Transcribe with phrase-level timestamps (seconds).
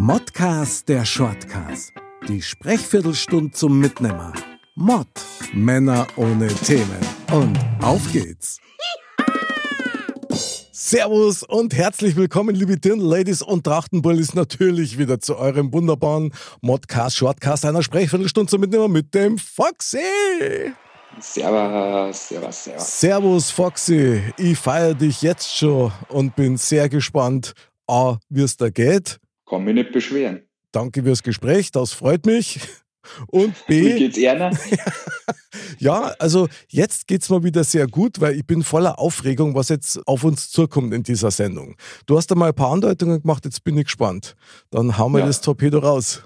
[0.00, 1.92] Modcast der Shortcast.
[2.28, 4.32] Die Sprechviertelstunde zum Mitnehmer.
[4.76, 5.08] Mod.
[5.52, 7.00] Männer ohne Themen.
[7.32, 8.60] Und auf geht's.
[10.70, 17.64] Servus und herzlich willkommen, liebe Dirndl-Ladies und Trachtenbullis, natürlich wieder zu eurem wunderbaren Modcast, Shortcast
[17.64, 19.98] einer Sprechviertelstunde zum Mitnehmer mit dem Foxy.
[21.18, 23.00] Servus, servus, servus.
[23.00, 24.22] Servus, Foxy.
[24.36, 27.52] Ich feiere dich jetzt schon und bin sehr gespannt,
[27.88, 29.18] A, wie es da geht.
[29.48, 30.42] Kann mich nicht beschweren.
[30.72, 32.60] Danke fürs Gespräch, das freut mich.
[33.28, 34.50] Und Wie B, geht's Erna?
[35.78, 40.06] ja, also jetzt geht's mal wieder sehr gut, weil ich bin voller Aufregung, was jetzt
[40.06, 41.76] auf uns zukommt in dieser Sendung.
[42.04, 44.36] Du hast da mal ein paar Andeutungen gemacht, jetzt bin ich gespannt.
[44.70, 45.26] Dann hauen wir Ja.
[45.26, 46.22] das Torpedo raus.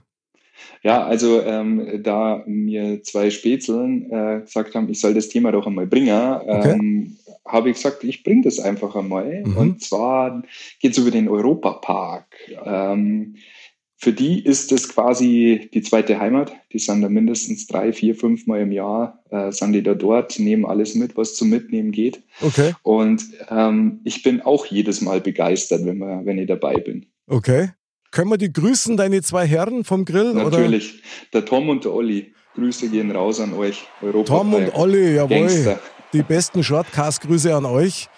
[0.82, 5.66] Ja, also ähm, da mir zwei Spätzeln äh, gesagt haben, ich soll das Thema doch
[5.66, 7.16] einmal bringen, ähm,
[7.46, 9.42] habe ich gesagt, ich bringe das einfach einmal.
[9.44, 9.56] Mhm.
[9.56, 10.42] Und zwar
[10.80, 12.26] geht es über den Europapark.
[12.64, 13.36] Ähm,
[14.02, 16.52] für die ist es quasi die zweite Heimat.
[16.72, 20.40] Die sind da mindestens drei, vier, fünf Mal im Jahr, äh, sind die da dort,
[20.40, 22.20] nehmen alles mit, was zum Mitnehmen geht.
[22.40, 27.06] Okay, Und ähm, ich bin auch jedes Mal begeistert, wenn, wir, wenn ich dabei bin.
[27.28, 27.70] okay.
[28.12, 30.34] Können wir die grüßen, deine zwei Herren vom Grill?
[30.34, 31.02] Natürlich.
[31.32, 32.32] Der Tom und der Olli.
[32.54, 33.86] Grüße gehen raus an euch.
[34.02, 35.38] Europa Tom und Olli, jawohl.
[35.46, 35.80] Gangster.
[36.12, 38.08] Die besten Shortcast-Grüße an euch.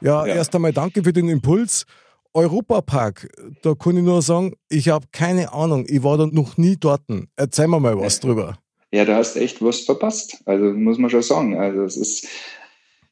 [0.00, 0.34] Ja, Ja.
[0.34, 1.86] erst einmal danke für den Impuls.
[2.34, 3.28] Europapark,
[3.62, 7.02] da kann ich nur sagen, ich habe keine Ahnung, ich war da noch nie dort.
[7.36, 8.58] Erzähl mir mal was drüber.
[8.90, 10.42] Ja, da hast echt was verpasst.
[10.44, 11.56] Also muss man schon sagen.
[11.56, 12.26] Also es ist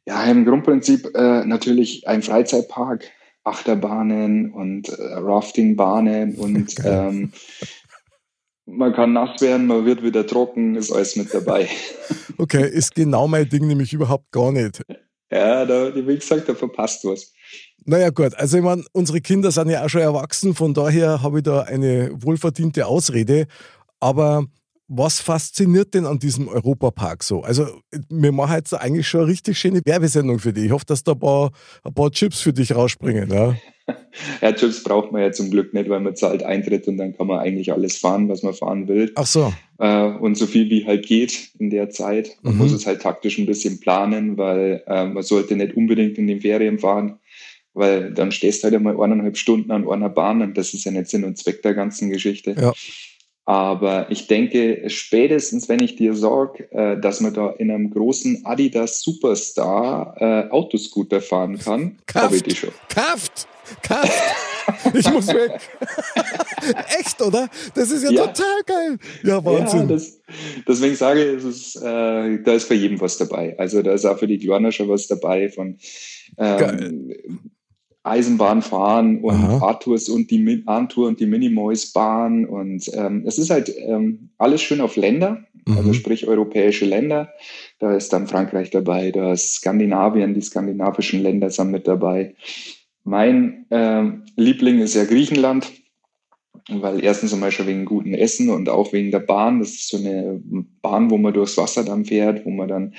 [0.07, 3.05] ja im Grundprinzip äh, natürlich ein Freizeitpark,
[3.45, 7.33] Achterbahnen und äh, Raftingbahnen und ähm,
[8.67, 11.69] man kann nass werden, man wird wieder trocken, ist alles mit dabei.
[12.39, 14.83] Okay, ist genau mein Ding nämlich überhaupt gar nicht.
[15.31, 17.33] Ja, da, wie gesagt, da verpasst was.
[17.85, 21.39] Naja gut, also ich meine, unsere Kinder sind ja auch schon erwachsen, von daher habe
[21.39, 23.47] ich da eine wohlverdiente Ausrede.
[24.01, 24.47] Aber
[24.95, 27.41] was fasziniert denn an diesem Europapark so?
[27.43, 27.67] Also
[28.11, 30.67] wir machen jetzt eigentlich schon eine richtig schöne Werbesendung für dich.
[30.67, 31.51] Ich hoffe, dass da ein paar,
[31.83, 33.31] ein paar Chips für dich rausspringen.
[33.31, 33.55] Ja?
[34.41, 37.27] Ja, Chips braucht man ja zum Glück nicht, weil man zahlt Eintritt und dann kann
[37.27, 39.11] man eigentlich alles fahren, was man fahren will.
[39.17, 42.37] Ach so, Äh, und so viel wie halt geht in der Zeit.
[42.43, 42.59] Man Mhm.
[42.61, 46.41] muss es halt taktisch ein bisschen planen, weil äh, man sollte nicht unbedingt in den
[46.41, 47.19] Ferien fahren,
[47.75, 50.93] weil dann stehst du halt einmal eineinhalb Stunden an einer Bahn und das ist ja
[50.93, 52.55] nicht Sinn und Zweck der ganzen Geschichte.
[52.59, 52.73] Ja.
[53.45, 58.47] Aber ich denke, spätestens wenn ich dir sage, äh, dass man da in einem großen
[58.47, 62.71] Adidas Superstar äh, Autoscooter fahren kann, habe ich die schon.
[62.89, 63.49] Kraft!
[63.83, 64.13] Kraft!
[64.95, 65.59] Ich muss weg.
[67.01, 67.49] Echt, oder?
[67.75, 68.27] Das ist ja, Ja.
[68.29, 68.99] total geil.
[69.25, 69.89] Ja, Ja, Wahnsinn.
[69.89, 70.21] das,
[70.69, 73.59] deswegen sage ich, es ist, äh, da ist für jeden was dabei.
[73.59, 75.79] Also da ist auch für die Kleiner schon was dabei von
[76.39, 77.13] ähm,
[78.05, 79.59] Eisenbahnfahren und Aha.
[80.09, 84.97] Und die Arntour und die Minimoys-Bahn und ähm, es ist halt ähm, alles schön auf
[84.97, 85.95] Länder, also Mhm.
[85.95, 87.33] sprich europäische Länder.
[87.79, 92.35] Da ist dann Frankreich dabei, da ist Skandinavien, die skandinavischen Länder sind mit dabei.
[93.05, 95.71] Mein ähm, Liebling ist ja Griechenland,
[96.69, 99.61] weil erstens einmal schon wegen gutem Essen und auch wegen der Bahn.
[99.61, 100.41] Das ist so eine
[100.83, 102.95] Bahn, wo man durchs Wasser dann fährt, wo man dann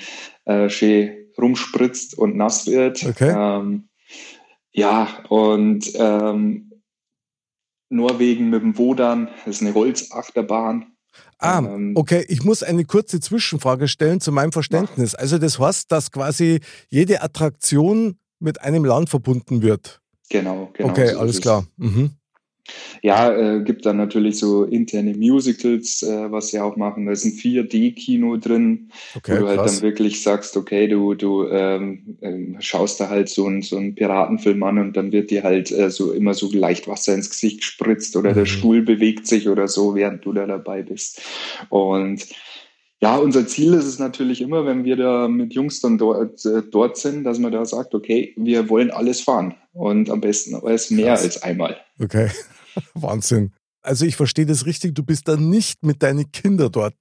[0.46, 3.04] äh, schön rumspritzt und nass wird.
[3.04, 3.34] Okay.
[3.36, 3.88] Ähm,
[4.74, 6.72] ja, und ähm,
[7.90, 10.94] Norwegen mit dem Wodan, das ist eine Holzachterbahn.
[11.38, 15.14] Ah, Ähm, okay, ich muss eine kurze Zwischenfrage stellen zu meinem Verständnis.
[15.14, 20.00] Also das heißt, dass quasi jede Attraktion mit einem Land verbunden wird.
[20.28, 20.90] Genau, genau.
[20.90, 21.42] okay, so alles es.
[21.42, 21.66] klar.
[21.76, 22.10] Mhm.
[23.02, 27.04] Ja, äh, gibt dann natürlich so interne Musicals, äh, was sie auch machen.
[27.06, 29.74] Da ist ein 4D-Kino drin, Okay, wo du halt krass.
[29.80, 33.94] dann wirklich sagst, okay, du, du ähm, ähm, schaust da halt so einen so einen
[33.94, 37.58] Piratenfilm an und dann wird dir halt äh, so immer so leicht Wasser ins Gesicht
[37.58, 38.34] gespritzt oder Mhm.
[38.34, 41.20] der Stuhl bewegt sich oder so, während du da dabei bist.
[41.68, 42.26] Und
[43.00, 46.62] ja, unser Ziel ist es natürlich immer, wenn wir da mit Jungs dann dort, äh,
[46.70, 50.90] dort sind, dass man da sagt, okay, wir wollen alles fahren und am besten alles
[50.90, 51.22] mehr Krass.
[51.24, 51.76] als einmal.
[52.00, 52.30] Okay,
[52.94, 53.52] Wahnsinn.
[53.82, 56.94] Also ich verstehe das richtig, du bist da nicht mit deinen Kindern dort.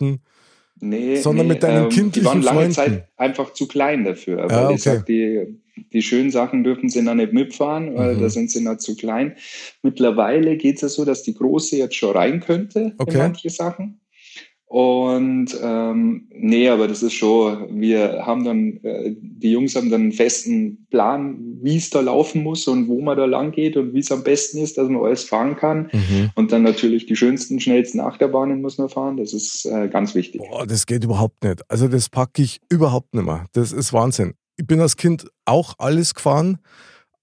[0.79, 2.73] Nee, Sondern nee, mit deinen ähm, Die kindlichen waren lange Freunden.
[2.73, 4.39] Zeit einfach zu klein dafür.
[4.39, 4.73] Ja, weil okay.
[4.75, 5.59] ich sag, die,
[5.93, 8.21] die schönen Sachen dürfen sie noch nicht mitfahren, weil Mhm.
[8.21, 9.35] da sind sie noch zu klein.
[9.81, 13.11] Mittlerweile geht es ja so, dass die Große jetzt schon rein könnte Okay.
[13.13, 13.99] in manche Sachen.
[14.73, 20.01] Und ähm, nee, aber das ist schon, wir haben dann, äh, die Jungs haben dann
[20.01, 23.93] einen festen Plan, wie es da laufen muss und wo man da lang geht und
[23.93, 25.91] wie es am besten ist, dass man alles fahren kann.
[25.93, 26.31] Mhm.
[26.33, 29.17] Und dann natürlich die schönsten, schnellsten Achterbahnen muss man fahren.
[29.17, 30.41] Das ist äh, ganz wichtig.
[30.41, 31.61] Boah, das geht überhaupt nicht.
[31.69, 33.45] Also das packe ich überhaupt nicht mehr.
[33.53, 34.33] Das ist Wahnsinn.
[34.57, 36.57] Ich bin als Kind auch alles gefahren,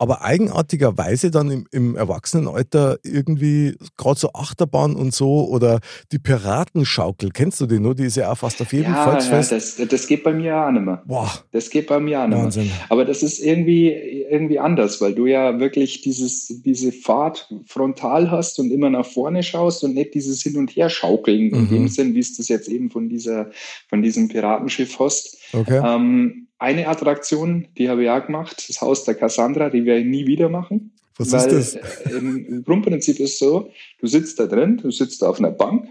[0.01, 5.81] aber eigenartigerweise dann im, im Erwachsenenalter irgendwie gerade so Achterbahn und so oder
[6.11, 7.95] die Piratenschaukel, kennst du die nur?
[7.95, 9.51] Die ist ja auch fast auf jedem ja, Volksfest.
[9.51, 11.03] Ja, das, das geht bei mir auch nicht mehr.
[11.07, 11.31] Boah.
[11.53, 12.65] Das geht bei mir auch nicht Wahnsinn.
[12.69, 12.73] mehr.
[12.89, 18.59] Aber das ist irgendwie, irgendwie anders, weil du ja wirklich dieses, diese Fahrt frontal hast
[18.59, 21.69] und immer nach vorne schaust und nicht dieses Hin- und Her-Schaukeln in Mhm.
[21.69, 23.51] dem Sinn, wie es das jetzt eben von, dieser,
[23.91, 25.37] von diesem Piratenschiff hast.
[25.53, 25.83] Okay.
[25.85, 30.07] Ähm, eine Attraktion, die habe ich auch gemacht, das Haus der Cassandra, die werde ich
[30.07, 30.93] nie wieder machen.
[31.17, 32.01] Was weil, ist das?
[32.07, 35.51] äh, Im, Grundprinzip ist es so, du sitzt da drin, du sitzt da auf einer
[35.51, 35.89] Bank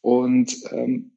[0.00, 1.12] und ähm,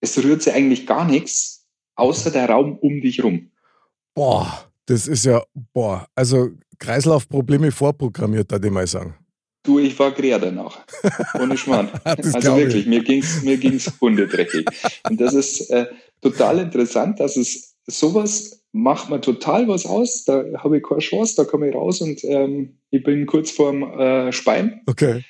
[0.00, 3.50] es rührt sich eigentlich gar nichts, außer der Raum um dich rum.
[4.14, 5.42] Boah, das ist ja,
[5.72, 9.16] boah, also Kreislaufprobleme vorprogrammiert, da ich mal sagen.
[9.64, 10.84] Du, ich war quer danach.
[11.40, 11.90] Ohne Schmarrn.
[12.04, 12.64] Also glaub ich.
[12.64, 14.66] wirklich, mir ging's mir ging's hundedreckig.
[15.08, 15.86] Und das ist äh,
[16.20, 20.24] total interessant, dass es sowas macht mir total was aus.
[20.24, 23.82] Da habe ich keine Chance, da komme ich raus und ähm, ich bin kurz vorm
[23.82, 24.80] äh, Spein.
[24.86, 25.24] Okay.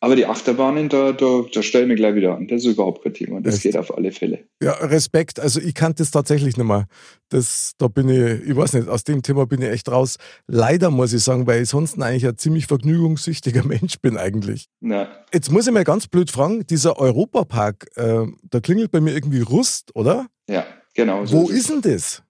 [0.00, 2.46] Aber die Achterbahnen, da, da, da stelle ich mich gleich wieder an.
[2.46, 3.40] Das ist überhaupt kein Thema.
[3.40, 3.64] Das Echt?
[3.64, 4.44] geht auf alle Fälle.
[4.62, 5.40] Ja, Respekt.
[5.40, 6.86] Also ich kannte das tatsächlich nicht mehr.
[7.30, 10.18] Das, da bin ich, ich weiß nicht, aus dem Thema bin ich echt raus.
[10.46, 14.68] Leider muss ich sagen, weil ich sonst eigentlich ein ziemlich vergnügungssüchtiger Mensch bin eigentlich.
[14.78, 19.14] Na, Jetzt muss ich mal ganz blöd fragen, dieser Europapark, äh, da klingelt bei mir
[19.14, 20.28] irgendwie Rust, oder?
[20.48, 20.64] ja,
[20.98, 21.24] genau.
[21.24, 22.22] so Wo ist denn das?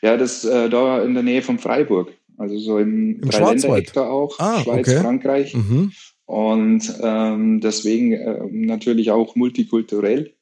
[0.00, 2.12] Ja, das äh, da in der Nähe von Freiburg.
[2.38, 3.94] Also so im, Im Schwarzwald?
[3.94, 4.38] da auch.
[4.38, 5.00] Ah, Schweiz, okay.
[5.00, 5.54] Frankreich.
[5.54, 5.92] Mhm.
[6.24, 10.32] Und ähm, deswegen äh, natürlich auch multikulturell.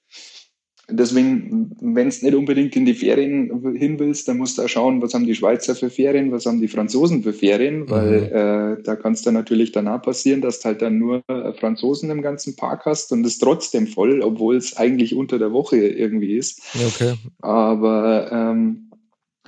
[0.90, 5.02] Deswegen, wenn es nicht unbedingt in die Ferien hin willst, dann musst du auch schauen,
[5.02, 8.96] was haben die Schweizer für Ferien, was haben die Franzosen für Ferien, weil äh, da
[8.96, 12.56] kann es dann natürlich danach passieren, dass du halt dann nur äh, Franzosen im ganzen
[12.56, 16.62] Park hast und es trotzdem voll, obwohl es eigentlich unter der Woche irgendwie ist.
[16.74, 17.14] Okay.
[17.42, 18.90] Aber ähm,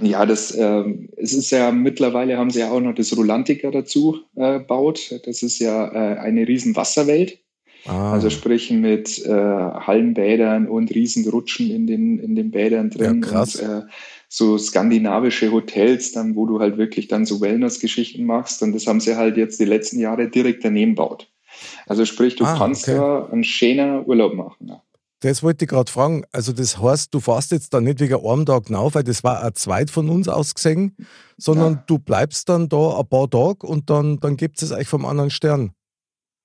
[0.03, 4.21] ja, das ähm, es ist ja mittlerweile haben sie ja auch noch das Rulantica dazu
[4.37, 5.21] äh, baut.
[5.25, 7.39] Das ist ja äh, eine riesen Wasserwelt.
[7.87, 13.23] Ah, Also sprich mit äh, Hallenbädern und Riesenrutschen in den, in den Bädern drin.
[13.23, 13.56] Ja, krass.
[13.56, 13.82] Und, äh,
[14.29, 18.62] so skandinavische Hotels, dann, wo du halt wirklich dann so Wellness-Geschichten machst.
[18.62, 21.29] Und das haben sie halt jetzt die letzten Jahre direkt daneben baut.
[21.87, 22.97] Also sprich, du Ah, kannst okay.
[22.97, 24.69] da einen schöner Urlaub machen.
[24.69, 24.83] Ja.
[25.23, 26.23] das wollte ich gerade fragen.
[26.33, 29.43] Also das heißt, du fährst jetzt da nicht wegen einem Tag nach, weil das war
[29.43, 30.97] ein zweit von uns aus gesehen,
[31.37, 31.85] sondern Ja.
[31.88, 35.31] du bleibst dann da ein paar Tage und dann, dann gibt es euch vom anderen
[35.31, 35.73] Stern.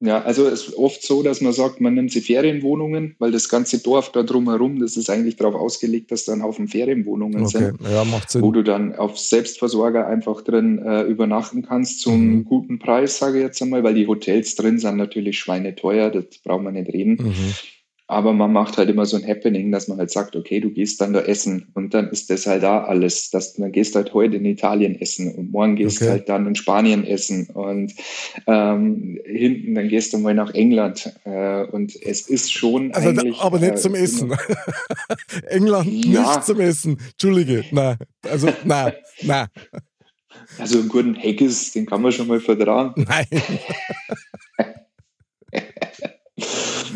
[0.02, 3.48] Ja, also es ist oft so, dass man sagt, man nimmt sich Ferienwohnungen, weil das
[3.48, 7.72] ganze Dorf da drumherum, das ist eigentlich darauf ausgelegt, dass da ein Haufen Ferienwohnungen Okay,
[7.72, 8.06] sind, ja,
[8.42, 12.46] wo du dann auf Selbstversorger einfach drin äh, übernachten kannst zum Mhm.
[12.46, 16.64] guten Preis, sage ich jetzt einmal, weil die Hotels drin sind natürlich schweineteuer, das braucht
[16.64, 17.18] man nicht reden.
[17.22, 17.54] Mhm.
[18.08, 21.02] Aber man macht halt immer so ein Happening, dass man halt sagt, okay, du gehst
[21.02, 23.32] dann da essen und dann ist das halt da alles.
[23.32, 26.12] Das, dann gehst halt heute in Italien essen und morgen gehst Okay.
[26.12, 27.94] halt dann in Spanien essen und
[28.46, 31.12] ähm, hinten dann gehst du mal nach England.
[31.24, 33.40] Äh, und es ist schon Also, eigentlich.
[33.40, 34.32] aber nicht äh, zum Essen.
[35.48, 36.22] England Ja.
[36.36, 36.98] nicht zum Essen.
[37.12, 37.66] Entschuldige.
[37.72, 37.98] Nein.
[38.30, 38.94] Also, nein,
[39.24, 39.48] nein,
[40.60, 43.04] Also einen guten Haggis, den kann man schon mal vertragen.
[43.08, 43.26] nein.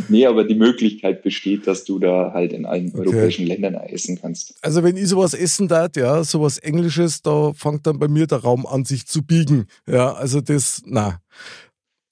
[0.10, 3.00] Nee, aber die Möglichkeit besteht, dass du da halt in allen Okay.
[3.00, 4.56] europäischen Ländern essen kannst.
[4.62, 8.40] Also, wenn ich sowas essen darf, ja, sowas Englisches, da fängt dann bei mir der
[8.40, 9.66] Raum an, sich zu biegen.
[9.88, 11.20] Ja, also das, na.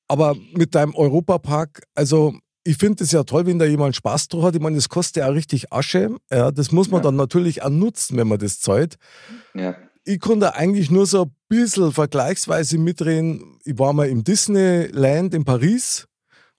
[0.08, 4.44] Aber mit deinem Europapark, also ich finde es ja toll, wenn da jemand Spaß drauf
[4.44, 4.56] hat.
[4.56, 6.16] Ich meine, das kostet ja auch richtig Asche.
[6.32, 7.04] Ja, das muss man Ja.
[7.06, 8.96] dann natürlich auch nutzen, wenn man das zahlt.
[9.54, 9.76] Ja.
[10.04, 13.58] Ich konnte eigentlich nur so ein bisschen vergleichsweise mitreden.
[13.66, 16.08] Ich war mal im Disneyland in Paris,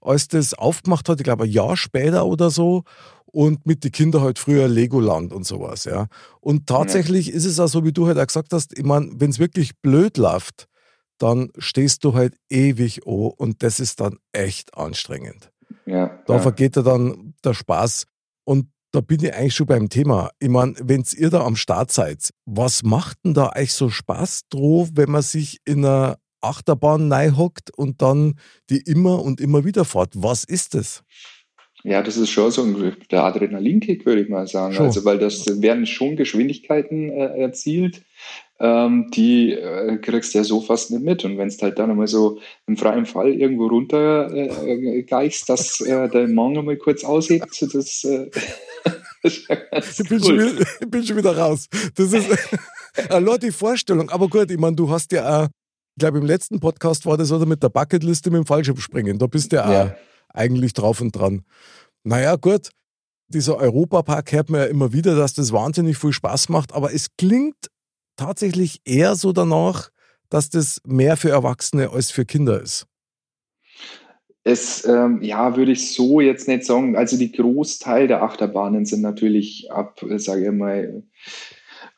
[0.00, 2.84] als das aufgemacht hat, ich glaube ein Jahr später oder so.
[3.30, 6.06] Und mit den Kindern halt früher Legoland und sowas, ja.
[6.40, 9.28] Und tatsächlich ist es auch so, wie du halt auch gesagt hast, ich meine, wenn
[9.28, 10.66] es wirklich blöd läuft,
[11.18, 15.50] dann stehst du halt ewig an und das ist dann echt anstrengend.
[15.84, 16.40] Ja, Da ja.
[16.40, 18.06] vergeht dir dann der Spaß.
[18.44, 20.30] Und da bin ich eigentlich schon beim Thema.
[20.38, 24.48] Ich meine, wenn ihr da am Start seid, was macht denn da eigentlich so Spaß
[24.48, 26.16] drauf, wenn man sich in einer
[26.48, 28.34] Achterbahn hockt und dann
[28.70, 30.10] die immer und immer wieder fährt?
[30.14, 31.02] Was ist das?
[31.84, 34.74] Ja, das ist schon so ein, der Adrenalinkick, würde ich mal sagen.
[34.74, 34.86] Schon.
[34.86, 38.02] Also, weil das werden schon Geschwindigkeiten äh, erzielt,
[38.58, 41.24] ähm, die äh, kriegst du ja so fast nicht mit.
[41.24, 45.80] Und wenn es halt dann einmal so im freien Fall irgendwo runter äh, gleichst, dass
[45.80, 48.28] äh, der Mann einmal kurz aussieht, das, äh,
[49.22, 49.56] das ist ja
[50.02, 50.56] Ich bin, schon cool.
[50.56, 51.68] wieder, ich bin schon wieder raus.
[51.94, 52.26] Das ist
[53.08, 54.10] allein die Vorstellung.
[54.10, 55.48] Aber gut, ich meine, du hast ja auch,
[55.98, 59.18] ich glaube, im letzten Podcast war das oder mit der Bucketliste mit dem Fallschirmspringen.
[59.18, 59.84] Da bist du ja, Ja.
[59.86, 59.90] auch
[60.32, 61.42] eigentlich drauf und dran.
[62.04, 62.68] Naja, gut.
[63.26, 67.08] Dieser Europapark hört man ja immer wieder, dass das wahnsinnig viel Spaß macht, aber es
[67.16, 67.56] klingt
[68.14, 69.90] tatsächlich eher so danach,
[70.30, 72.86] dass das mehr für Erwachsene als für Kinder ist?
[74.44, 76.94] Es, ähm, ja, würde ich so jetzt nicht sagen.
[76.94, 81.02] Also die Großteil der Achterbahnen sind natürlich ab, sage ich mal,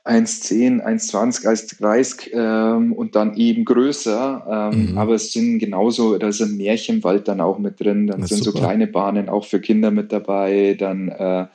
[0.05, 4.71] 1,10, 1,20, 1,30 ähm, und dann eben größer.
[4.73, 4.99] Ähm, mhm.
[4.99, 8.07] Aber es sind genauso, da ist ein Märchenwald dann auch mit drin.
[8.07, 8.59] Dann sind super.
[8.59, 10.77] so kleine Bahnen auch für Kinder mit dabei.
[10.79, 11.47] Dann äh,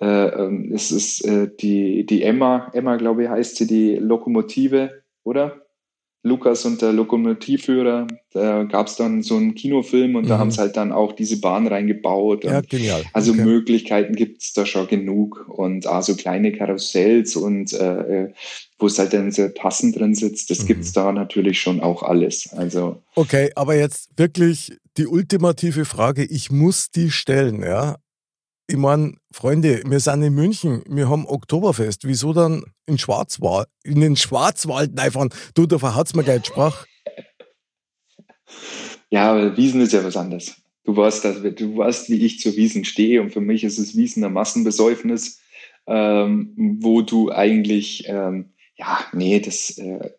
[0.00, 5.02] äh, ähm, es ist äh, die, die Emma, Emma glaube ich heißt sie, die Lokomotive,
[5.24, 5.65] oder?
[6.26, 10.28] Lukas und der Lokomotivführer, da gab es dann so einen Kinofilm und mhm.
[10.28, 12.44] da haben sie halt dann auch diese Bahn reingebaut.
[12.44, 13.04] Ja, genial.
[13.12, 13.44] Also okay.
[13.44, 18.32] Möglichkeiten gibt es da schon genug und auch so kleine Karussells und äh, äh
[18.78, 20.66] wo es halt dann sehr passend drin sitzt, das mhm.
[20.66, 22.52] gibt es da natürlich schon auch alles.
[22.52, 27.96] Also okay, aber jetzt wirklich die ultimative Frage, ich muss die stellen, ja
[28.68, 32.06] ich meine, Freunde, wir sind in München, wir haben Oktoberfest.
[32.06, 35.30] Wieso dann in Schwarzwald, in den Schwarzwald reinfahren?
[35.54, 36.86] Du, da verhaut's mir gleich Sprach.
[39.10, 40.56] Ja, aber Wiesen ist ja was anderes.
[40.84, 43.96] Du weißt, dass, du weißt, wie ich zu Wiesen stehe und für mich ist es
[43.96, 45.40] Wiesen ein Massenbesäufnis,
[45.86, 50.10] ähm, wo du eigentlich, ähm, ja, nee, das, äh,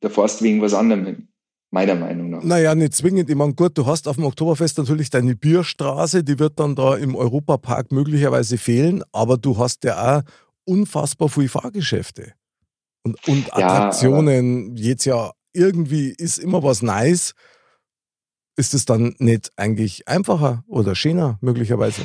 [0.00, 1.28] da fährst wegen was anderem hin
[1.76, 2.42] meiner Meinung nach.
[2.42, 3.28] Naja, nicht zwingend.
[3.28, 6.96] Ich meine, gut, du hast auf dem Oktoberfest natürlich deine Bierstraße, die wird dann da
[6.96, 10.22] im Europapark möglicherweise fehlen, aber du hast ja auch
[10.64, 12.32] unfassbar viele Fahrgeschäfte
[13.04, 14.74] und, und Attraktionen.
[14.76, 17.34] Ja, Jetzt ja irgendwie ist immer was nice.
[18.56, 22.02] Ist es dann nicht eigentlich einfacher oder schöner möglicherweise?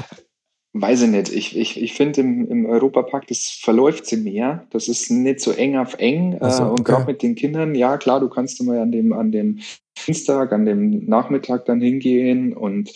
[0.73, 1.29] Weiß ich nicht.
[1.29, 4.67] Ich, ich, ich finde im, im Europapark, das verläuft sich mehr.
[4.69, 6.37] Das ist nicht so eng auf eng.
[6.39, 6.83] So, äh, und okay.
[6.83, 9.59] gerade mit den Kindern, ja klar, du kannst mal an dem, an dem
[10.05, 12.55] Dienstag, an dem Nachmittag dann hingehen.
[12.55, 12.89] Und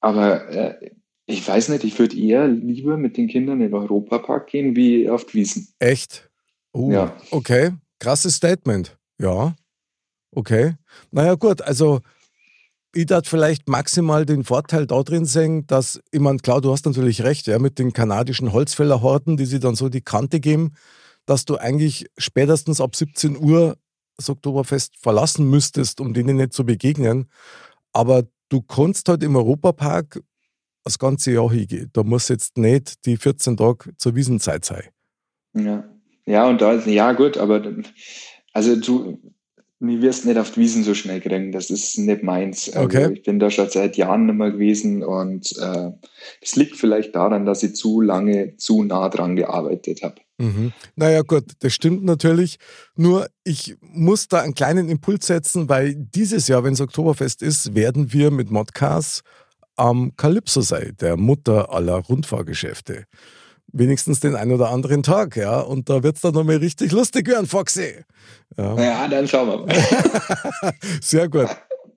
[0.00, 0.90] aber äh,
[1.24, 5.08] ich weiß nicht, ich würde eher lieber mit den Kindern in den Europapark gehen, wie
[5.08, 5.68] auf die Wiesen.
[5.78, 6.30] Echt?
[6.74, 7.16] Uh, ja.
[7.30, 8.98] Okay, krasses Statement.
[9.18, 9.54] Ja.
[10.32, 10.74] Okay.
[11.10, 12.00] Naja, gut, also
[12.92, 16.86] ich darf vielleicht maximal den Vorteil da drin sehen, dass, ich meine, klar, du hast
[16.86, 20.74] natürlich recht, ja, mit den kanadischen Holzfällerhorten, die sie dann so die Kante geben,
[21.26, 23.76] dass du eigentlich spätestens ab 17 Uhr
[24.16, 27.30] das Oktoberfest verlassen müsstest, um denen nicht zu begegnen.
[27.92, 30.20] Aber du kannst halt im Europapark
[30.84, 31.90] das ganze Jahr hingehen.
[31.92, 34.84] Da muss jetzt nicht die 14 Tage zur Wiesenzeit sein.
[35.54, 35.84] Ja,
[36.26, 37.62] ja und da, ja gut, aber
[38.52, 39.18] also du,
[39.80, 41.52] mir wirst nicht auf die Wiesen so schnell kriegen.
[41.52, 42.70] Das ist nicht meins.
[42.70, 43.12] Also okay.
[43.14, 45.90] Ich bin da schon seit Jahren nicht mehr gewesen und äh,
[46.40, 50.16] das liegt vielleicht daran, dass ich zu lange zu nah dran gearbeitet habe.
[50.38, 50.72] Mhm.
[50.96, 52.58] Naja, gut, das stimmt natürlich.
[52.94, 57.74] Nur ich muss da einen kleinen Impuls setzen, weil dieses Jahr, wenn es Oktoberfest ist,
[57.74, 59.22] werden wir mit Modcast
[59.76, 63.06] am Calypso sein, der Mutter aller Rundfahrgeschäfte
[63.72, 65.60] wenigstens den einen oder anderen Tag, ja.
[65.60, 68.04] Und da wird es dann nochmal richtig lustig werden, Foxy.
[68.56, 70.74] Ja, ja dann schauen wir mal.
[71.02, 71.48] Sehr gut.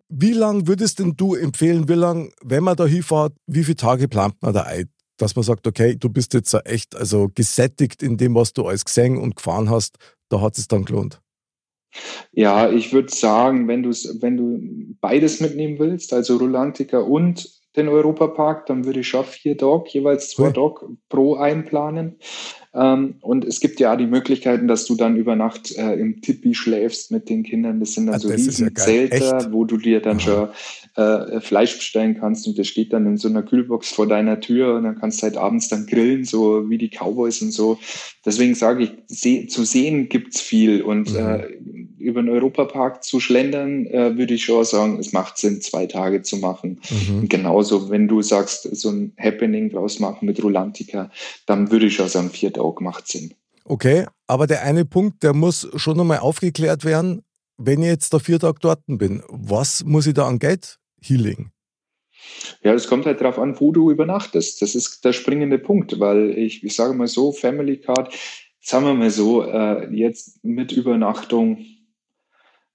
[0.09, 4.07] Wie lange würdest denn du empfehlen, wie lange, wenn man da hinfährt, wie viele Tage
[4.07, 4.89] plant man da ein?
[5.17, 8.85] Dass man sagt, okay, du bist jetzt echt also gesättigt in dem, was du alles
[8.85, 9.97] gesehen und gefahren hast,
[10.29, 11.19] da hat es dann gelohnt.
[12.31, 18.65] Ja, ich würde sagen, wenn, wenn du beides mitnehmen willst, also Rulantica und den Europapark,
[18.67, 20.51] dann würde ich schon vier Dog, jeweils zwei.
[20.51, 22.19] Dog pro einplanen.
[22.75, 26.21] Ähm, und es gibt ja auch die Möglichkeiten, dass du dann über Nacht äh, im
[26.21, 27.79] Tipi schläfst mit den Kindern.
[27.79, 30.49] Das sind dann so riesen ja Zelte, wo du dir dann schon
[30.95, 34.75] äh, Fleisch bestellen kannst und das steht dann in so einer Kühlbox vor deiner Tür
[34.75, 37.77] und dann kannst du halt abends dann grillen, so wie die Cowboys und so.
[38.25, 41.19] Deswegen sage ich, seh, zu sehen gibt's viel und mhm.
[41.19, 41.47] äh,
[41.99, 46.21] über den Europapark zu schlendern, äh, würde ich schon sagen, es macht Sinn, zwei Tage
[46.21, 46.81] zu machen.
[46.89, 47.29] Mhm.
[47.29, 51.11] Genauso, wenn du sagst, so ein Happening draus machen mit Rolantica,
[51.45, 53.33] dann würde ich schon sagen, vier Tage auch macht Sinn.
[53.65, 57.23] Okay, aber der eine Punkt, der muss schon nochmal aufgeklärt werden.
[57.57, 61.51] Wenn ich jetzt da vier Tage dort bin, was muss ich da an Geld hinlegen?
[62.63, 64.61] Ja, es kommt halt darauf an, wo du übernachtest.
[64.61, 68.13] Das ist der springende Punkt, weil ich, ich sage mal so, Family Card,
[68.61, 71.65] sagen wir mal so, äh, jetzt mit Übernachtung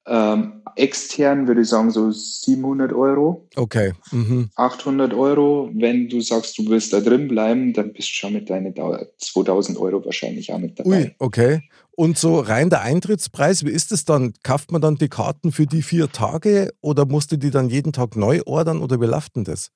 [0.08, 3.46] ähm, extern würde ich sagen so 700 Euro.
[3.56, 3.92] Okay.
[4.10, 4.50] Mhm.
[4.54, 5.70] 800 Euro.
[5.74, 8.74] Wenn du sagst, du willst da drin bleiben, dann bist du schon mit deinen
[9.18, 10.90] 2000 Euro wahrscheinlich auch mit dabei.
[10.90, 11.62] Ui, okay.
[11.90, 14.32] Und so rein der Eintrittspreis, wie ist es dann?
[14.44, 17.92] Kauft man dann die Karten für die vier Tage oder musst du die dann jeden
[17.92, 19.72] Tag neu ordern oder wie läuft denn das?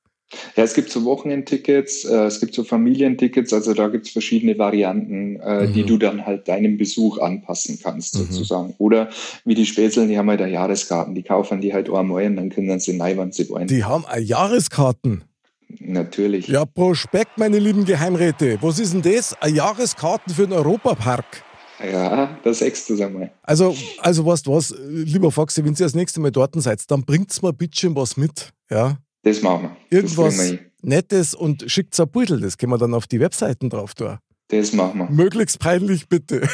[0.56, 4.58] Ja, es gibt so Wochenendtickets, äh, es gibt so Familientickets, also da gibt es verschiedene
[4.58, 5.72] Varianten, äh, mhm.
[5.72, 8.24] die du dann halt deinem Besuch anpassen kannst, mhm.
[8.24, 8.74] sozusagen.
[8.78, 9.10] Oder
[9.44, 12.80] wie die Spätzeln, die haben halt Jahreskarten, die kaufen die halt einmal und dann können
[12.80, 13.68] sie neiwand sie wollen.
[13.68, 15.24] Die haben Jahreskarten?
[15.80, 16.48] Natürlich.
[16.48, 18.58] Ja, Prospekt, meine lieben Geheimräte.
[18.60, 19.34] Was ist denn das?
[19.40, 21.44] Eine Jahreskarten für den Europapark?
[21.82, 23.30] Ja, das sechste, sag mal.
[23.42, 27.04] Also, also weißt du was, lieber Foxy, wenn ihr das nächste Mal dort seid, dann
[27.04, 28.52] bringt's mal bitte was mit.
[28.70, 28.98] Ja?
[29.22, 29.98] Das machen wir.
[29.98, 33.94] Irgendwas wir Nettes und schickt's ein Beutel, das können wir dann auf die Webseiten drauf
[33.94, 34.18] tun.
[34.48, 35.10] Das machen wir.
[35.10, 36.46] Möglichst peinlich, bitte.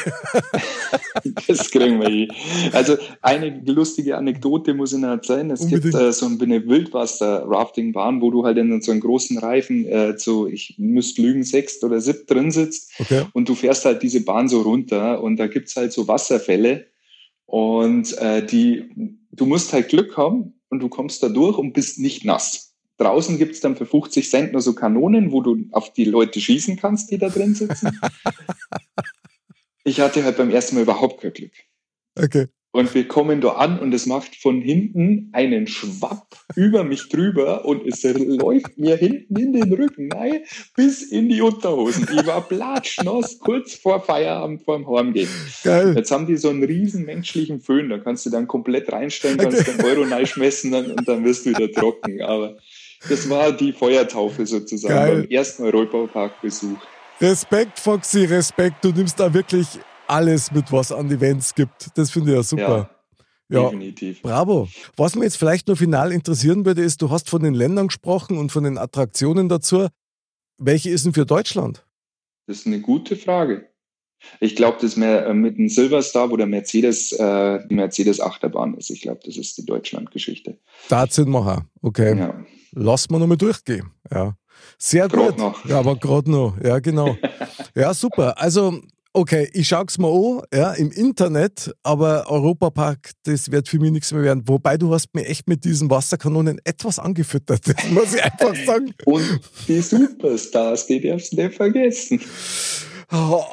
[1.47, 2.31] das kriegen wir hin.
[2.71, 5.51] Also eine lustige Anekdote muss ich noch erzählen.
[5.51, 5.83] Es Unbedingt.
[5.83, 10.47] gibt äh, so eine Wildwasser-Rafting-Bahn, wo du halt in so einem großen Reifen äh, zu,
[10.47, 12.93] ich müsste lügen, sechst oder sieb drin sitzt.
[12.99, 13.25] Okay.
[13.33, 16.85] Und du fährst halt diese Bahn so runter und da gibt es halt so Wasserfälle.
[17.47, 21.99] Und äh, die, du musst halt Glück haben und du kommst da durch und bist
[21.99, 22.75] nicht nass.
[22.97, 26.41] Draußen gibt es dann für 50 Cent nur so Kanonen, wo du auf die Leute
[26.41, 27.97] schießen kannst, die da drin sitzen.
[29.85, 31.53] ich hatte halt beim ersten Mal überhaupt kein Glück.
[32.17, 32.47] Okay.
[32.71, 37.65] Und wir kommen da an und es macht von hinten einen Schwapp über mich drüber
[37.65, 40.41] und es läuft mir hinten in den Rücken nein,
[40.75, 42.07] bis in die Unterhosen.
[42.13, 45.29] Ich war platschnass, kurz vor Feierabend vorm Heimgehen.
[45.63, 45.95] Geil.
[45.95, 49.65] Jetzt haben die so einen riesen menschlichen Föhn, da kannst du dann komplett reinstellen, kannst
[49.65, 52.21] den Euro reinschmessen und dann wirst du wieder trocken.
[52.21, 52.57] Aber
[53.07, 55.21] das war die Feuertaufe sozusagen Geil.
[55.21, 56.77] beim ersten Europapark-Besuch.
[57.19, 58.83] Respekt, Foxy, Respekt.
[58.83, 59.67] Du nimmst da wirklich
[60.09, 61.89] alles mit, was an Events gibt.
[61.95, 62.89] Das finde ich ja super.
[63.49, 64.21] Ja, ja, definitiv.
[64.21, 64.67] Bravo.
[64.95, 68.37] Was mir jetzt vielleicht nur final interessieren würde, ist, du hast von den Ländern gesprochen
[68.37, 69.87] und von den Attraktionen dazu.
[70.57, 71.85] Welche ist denn für Deutschland?
[72.47, 73.69] Das ist eine gute Frage.
[74.39, 78.89] Ich glaube, das mehr äh, mit dem Silverstar, wo der Mercedes, äh, die Mercedes-Achterbahn ist.
[78.89, 80.57] Ich glaube, das ist die Deutschland-Geschichte.
[80.89, 81.65] Da sind wir.
[81.81, 82.17] Okay.
[82.17, 82.45] Ja.
[82.73, 83.91] Lass mal nochmal durchgehen.
[84.11, 84.35] Ja.
[84.77, 85.37] Sehr grad gut.
[85.37, 85.65] Noch.
[85.65, 86.59] Ja, aber gerade noch.
[86.61, 87.15] Ja, genau.
[87.75, 88.37] ja, super.
[88.37, 88.81] Also,
[89.13, 93.91] okay, ich schaue es mal an, ja, im Internet, aber Europapark, das wird für mich
[93.91, 94.43] nichts mehr werden.
[94.45, 98.93] Wobei du hast mir echt mit diesen Wasserkanonen etwas angefüttert, das muss ich einfach sagen.
[99.05, 102.21] Und die Superstars, die darfst du nicht vergessen.
[103.11, 103.43] Oh,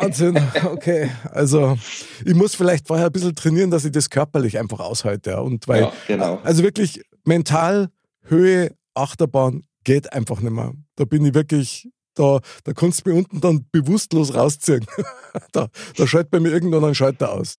[0.00, 0.40] Wahnsinn.
[0.64, 1.10] Okay.
[1.30, 1.76] Also,
[2.24, 5.30] ich muss vielleicht vorher ein bisschen trainieren, dass ich das körperlich einfach aushalte.
[5.30, 5.40] Ja.
[5.40, 6.40] Und weil, ja, genau.
[6.42, 7.88] also wirklich mental,
[8.22, 10.72] Höhe, Achterbahn geht einfach nicht mehr.
[10.96, 14.84] Da bin ich wirklich, da, da kannst du mich unten dann bewusstlos rausziehen.
[15.52, 17.56] da, da schaltet bei mir irgendwann ein Schalter aus.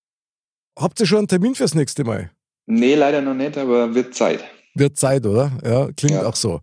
[0.78, 2.30] Habt ihr schon einen Termin fürs nächste Mal?
[2.66, 4.44] Nee, leider noch nicht, aber wird Zeit.
[4.74, 5.50] Wird Zeit, oder?
[5.64, 6.26] Ja, klingt ja.
[6.26, 6.60] auch so.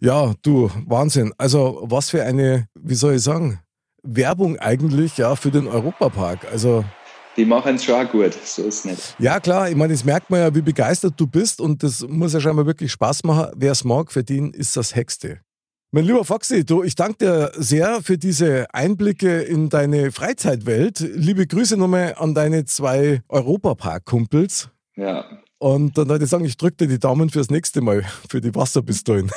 [0.00, 1.32] Ja, du, Wahnsinn.
[1.38, 3.60] Also, was für eine, wie soll ich sagen,
[4.02, 6.46] Werbung eigentlich ja für den Europapark.
[6.50, 6.84] Also
[7.36, 9.16] die machen es schon auch gut, so ist es nicht.
[9.18, 12.32] Ja, klar, ich meine, das merkt man ja, wie begeistert du bist und das muss
[12.32, 13.52] ja scheinbar wirklich Spaß machen.
[13.54, 15.40] Wer es mag, für den ist das Hexte.
[15.92, 20.98] Mein lieber Foxy, du, ich danke dir sehr für diese Einblicke in deine Freizeitwelt.
[20.98, 24.68] Liebe Grüße nochmal an deine zwei Europapark-Kumpels.
[24.96, 25.24] Ja.
[25.58, 28.54] Und dann würde ich sagen, ich drücke dir die Daumen fürs nächste Mal, für die
[28.54, 29.30] Wasserpistolen.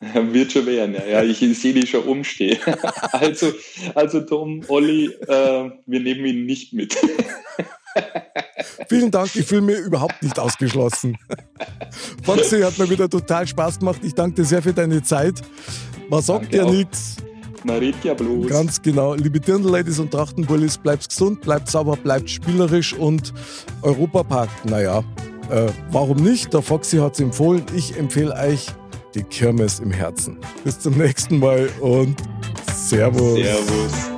[0.00, 1.06] Wird schon werden, ja.
[1.06, 2.58] ja ich sehe die schon umstehen.
[3.12, 3.52] also,
[3.96, 6.96] also Tom, Olli, äh, wir nehmen ihn nicht mit.
[8.88, 11.18] Vielen Dank, ich fühle mich überhaupt nicht ausgeschlossen.
[12.22, 14.00] Foxy hat mir wieder total Spaß gemacht.
[14.04, 15.42] Ich danke dir sehr für deine Zeit.
[16.08, 17.16] Man sagt ja nichts.
[17.64, 18.48] Man redet ja bloß.
[18.48, 19.14] Ganz genau.
[19.14, 23.32] Liebe Dirndl-Ladies und Trachtenbullis, bleibt gesund, bleibt sauber, bleibt spielerisch und
[23.82, 25.02] Europapark, naja,
[25.50, 26.52] äh, warum nicht?
[26.52, 27.64] Der Foxy hat es empfohlen.
[27.74, 28.66] Ich empfehle euch
[29.14, 30.38] die Kirmes im Herzen.
[30.64, 32.16] Bis zum nächsten Mal und
[32.74, 33.34] Servus.
[33.34, 34.17] Servus.